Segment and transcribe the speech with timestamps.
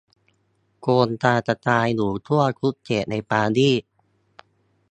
[0.81, 3.83] โครงการกระจายอยู่ทั่วทุกเขตในปารีส